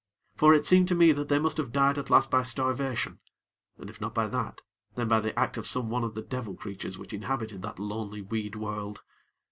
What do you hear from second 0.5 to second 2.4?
it seemed to me that they must have died at last